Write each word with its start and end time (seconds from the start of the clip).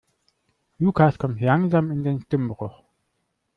Lukas 0.79 1.15
kommt 1.19 1.41
langsam 1.41 1.91
in 1.91 2.03
den 2.03 2.21
Stimmbruch. 2.21 2.81